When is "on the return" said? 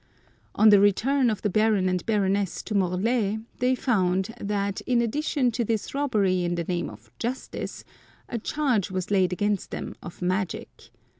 0.55-1.29